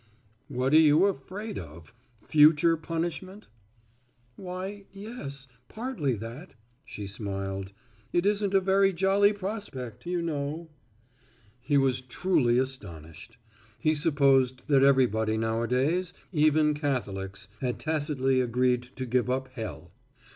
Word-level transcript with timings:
"What 0.47 0.73
are 0.73 0.79
you 0.79 1.05
afraid 1.05 1.59
of 1.59 1.93
future 2.23 2.75
punishment?" 2.75 3.45
"Why, 4.35 4.85
yes, 4.91 5.47
partly 5.69 6.15
that," 6.15 6.55
she 6.83 7.05
smiled; 7.05 7.71
"it 8.11 8.25
isn't 8.25 8.55
a 8.55 8.59
very 8.61 8.93
jolly 8.93 9.31
prospect, 9.31 10.07
you 10.07 10.23
know." 10.23 10.69
He 11.59 11.77
was 11.77 12.01
truly 12.01 12.57
astonished. 12.57 13.37
He 13.77 13.93
supposed 13.93 14.67
that 14.69 14.81
everybody 14.81 15.37
nowadays, 15.37 16.13
even 16.33 16.73
Catholics, 16.73 17.47
had 17.59 17.77
tacitly 17.77 18.41
agreed 18.41 18.81
to 18.95 19.05
give 19.05 19.29
up 19.29 19.49
hell. 19.49 19.91